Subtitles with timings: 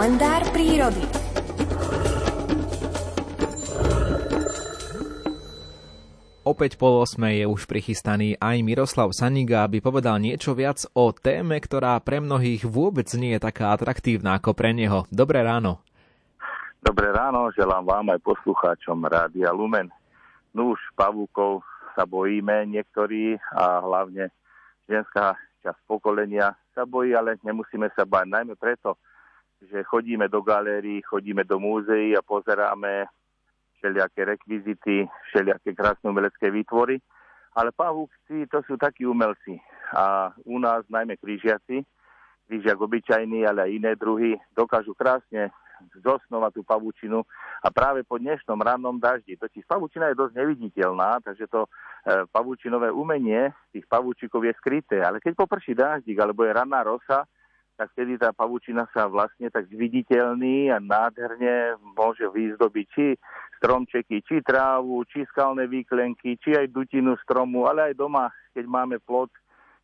[0.00, 1.04] kalendár prírody.
[6.40, 11.60] Opäť pol osme je už prichystaný aj Miroslav Saniga, aby povedal niečo viac o téme,
[11.60, 15.04] ktorá pre mnohých vôbec nie je taká atraktívna ako pre neho.
[15.12, 15.84] Dobré ráno.
[16.80, 19.92] Dobré ráno, želám vám aj poslucháčom Rádia Lumen.
[20.56, 21.60] No už pavúkov
[21.92, 24.32] sa bojíme niektorí a hlavne
[24.88, 28.96] ženská časť pokolenia sa bojí, ale nemusíme sa báť najmä preto,
[29.60, 33.06] že chodíme do galérií, chodíme do múzeí a pozeráme
[33.76, 37.00] všelijaké rekvizity, všelijaké krásne umelecké výtvory,
[37.56, 39.60] ale pavúci to sú takí umelci.
[39.96, 41.82] A u nás najmä krížiaci,
[42.46, 45.50] krížiak obyčajný, ale aj iné druhy, dokážu krásne
[46.04, 47.24] zosnovať tú pavúčinu
[47.64, 49.40] a práve po dnešnom rannom daždi.
[49.40, 51.68] Totiž pavúčina je dosť neviditeľná, takže to e,
[52.28, 55.00] pavúčinové umenie tých pavúčikov je skryté.
[55.00, 57.24] Ale keď poprší daždik alebo je ranná rosa,
[57.80, 63.16] tak vtedy tá pavúčina sa vlastne tak zviditeľný a nádherne môže vyzdobiť či
[63.56, 69.00] stromčeky, či trávu, či skalné výklenky, či aj dutinu stromu, ale aj doma, keď máme
[69.00, 69.32] plot,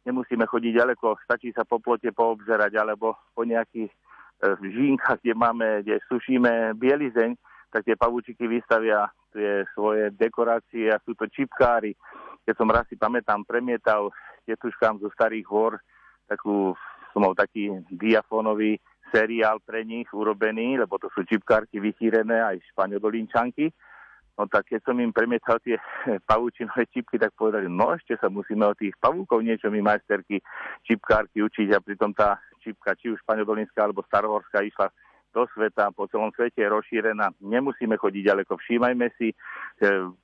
[0.05, 3.89] nemusíme chodiť ďaleko, stačí sa po plote poobzerať alebo po nejakých
[4.45, 7.33] v žínkach, kde máme, kde sušíme bielizeň,
[7.73, 11.97] tak tie pavúčiky vystavia tie svoje dekorácie a sú to čipkári.
[12.45, 14.13] Keď som raz si pamätám, premietal
[14.45, 15.81] tetuškám zo starých hôr
[16.29, 16.77] takú,
[17.17, 18.77] som mal taký diafónový
[19.09, 23.73] seriál pre nich urobený, lebo to sú čipkárky vychýrené aj špaňodolinčanky.
[24.37, 25.81] No tak keď som im premietal tie
[26.29, 30.45] pavúčinové čipky, tak povedali, no ešte sa musíme od tých pavúkov niečo my majsterky
[30.85, 34.93] čipkárky učiť a pritom tá čipka, či už španiodolinská alebo starohorská, išla
[35.33, 37.33] do sveta, po celom svete je rozšírená.
[37.45, 39.33] Nemusíme chodiť ďaleko, všímajme si.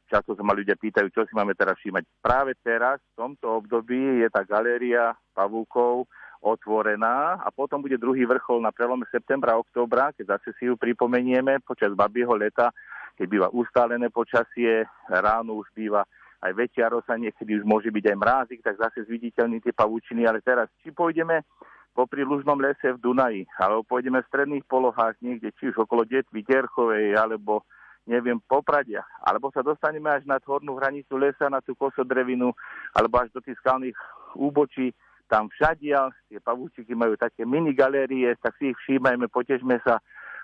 [0.09, 2.05] Často sa ma ľudia pýtajú, čo si máme teraz všímať.
[2.21, 6.09] Práve teraz, v tomto období, je tá galéria pavúkov
[6.43, 10.75] otvorená a potom bude druhý vrchol na prelome septembra a októbra, keď zase si ju
[10.75, 11.63] pripomenieme.
[11.63, 12.75] Počas babieho leta,
[13.15, 16.03] keď býva ustálené počasie, ráno už býva
[16.43, 20.43] aj väčšia rosa, niekedy už môže byť aj mrázik, tak zase zviditeľní tie pavúčiny, ale
[20.43, 21.47] teraz či pôjdeme
[21.95, 26.43] popri Lužnom lese v Dunaji, alebo pôjdeme v stredných polohách niekde, či už okolo Detvy,
[26.43, 27.63] Terchovej, alebo
[28.11, 32.51] neviem, Popradia, alebo sa dostaneme až na hornú hranicu lesa, na tú kosodrevinu,
[32.91, 33.95] alebo až do tých skalných
[34.35, 34.91] úbočí,
[35.33, 39.97] tam všadiaľ, tie pavúčiky majú také mini galérie, tak si ich všímajme, potežme sa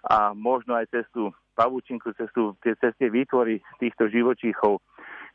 [0.09, 2.72] a možno aj cez tú pavúčinku, cez, tú, tie
[3.12, 4.81] výtvory týchto živočíchov,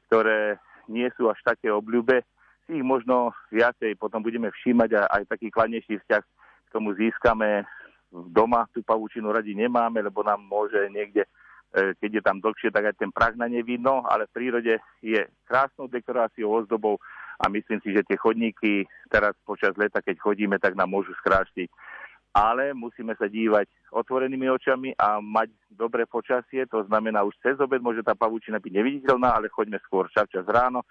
[0.09, 0.57] ktoré
[0.89, 2.25] nie sú až také obľúbe,
[2.65, 7.67] si ich možno viacej potom budeme všímať a aj taký kladnejší vzťah k tomu získame.
[8.09, 11.27] Doma tú pavučinu radi nemáme, lebo nám môže niekde,
[11.75, 14.73] e, keď je tam dlhšie, tak aj ten prach na ne vidno, ale v prírode
[15.03, 17.01] je krásnou dekoráciou, ozdobou
[17.39, 21.69] a myslím si, že tie chodníky teraz počas leta, keď chodíme, tak nám môžu skráštiť.
[22.33, 27.77] Ale musíme sa dívať otvorenými očami a mať dobré počasie, to znamená už cez obed
[27.77, 30.81] môže tá pavučina byť neviditeľná, ale choďme skôr čas ráno,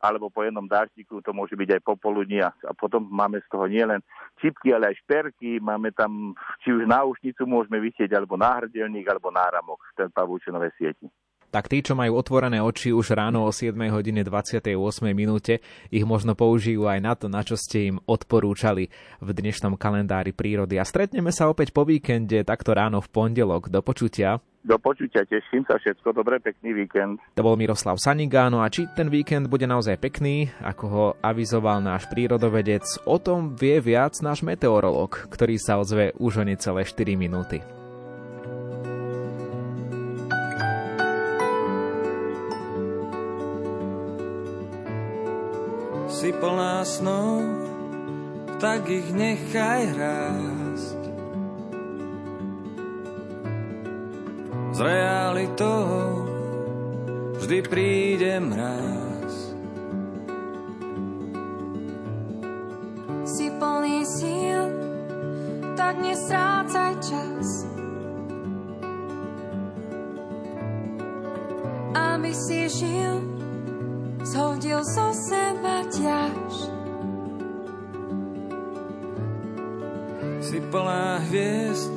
[0.00, 4.00] alebo po jednom dáždiku, to môže byť aj popoludní a, potom máme z toho nielen
[4.40, 9.80] čipky, ale aj šperky, máme tam či už náušnicu môžeme vysieť, alebo náhrdelník, alebo náramok
[9.96, 11.08] ten pavúčinové sieti.
[11.54, 14.74] Tak tí, čo majú otvorené oči už ráno o 7 hodine 28
[15.14, 18.90] minúte, ich možno použijú aj na to, na čo ste im odporúčali
[19.22, 20.76] v dnešnom kalendári prírody.
[20.76, 23.70] A stretneme sa opäť po víkende, takto ráno v pondelok.
[23.70, 24.42] Do počutia.
[24.66, 27.22] Do počutia, teším sa všetko, dobre, pekný víkend.
[27.38, 32.10] To bol Miroslav Sanigáno a či ten víkend bude naozaj pekný, ako ho avizoval náš
[32.10, 37.75] prírodovedec, o tom vie viac náš meteorolog, ktorý sa ozve už o necelé 4 minúty.
[46.06, 47.42] Si plná snov,
[48.62, 50.56] tak ich nechaj hrať
[54.76, 56.20] s realitou
[57.40, 59.34] vždy príde mráz.
[63.24, 64.62] Si plný síl,
[65.80, 66.45] tak nestrácaj
[74.26, 76.52] zhodil zo seba ťaž.
[80.42, 81.94] Si plná hviezd,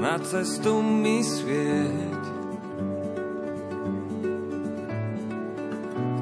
[0.00, 2.24] na cestu mi svieť.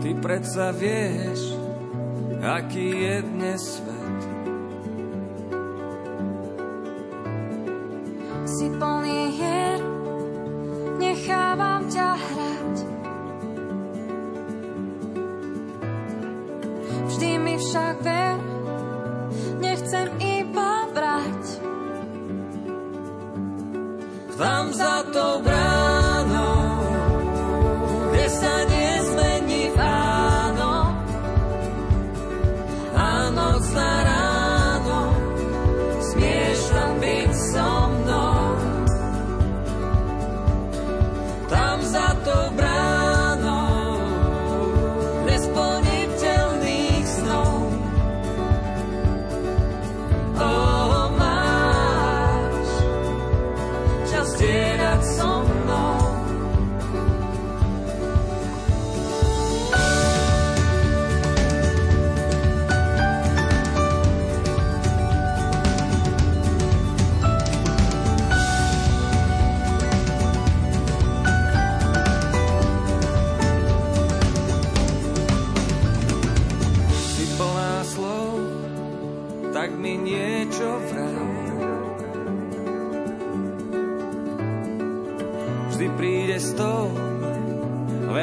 [0.03, 1.55] Ty predsa vieš,
[2.43, 4.21] aký je dnes svet.
[8.51, 9.79] Si plný hier,
[10.99, 12.12] nechávam ťa
[17.53, 18.52] Vždy mi však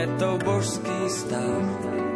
[0.10, 2.09] je to božský stav.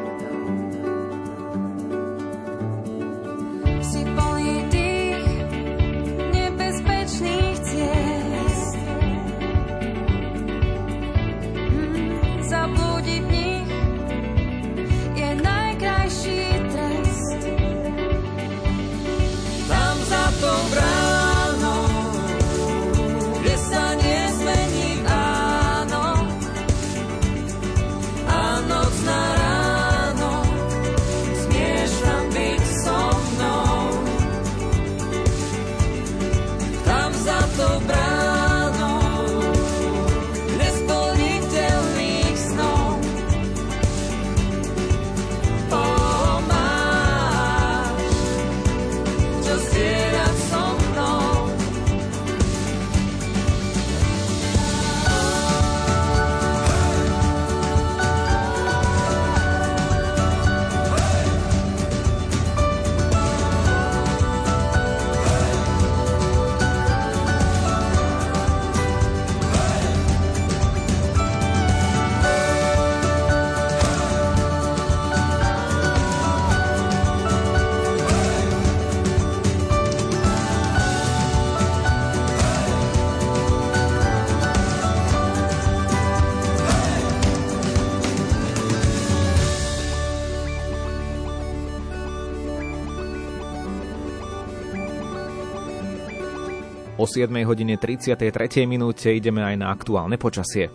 [97.03, 100.71] O 7 hodine 33 minúte ideme aj na aktuálne počasie.